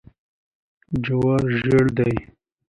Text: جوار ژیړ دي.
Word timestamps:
جوار 1.03 1.43
ژیړ 1.59 1.85
دي. 1.97 2.13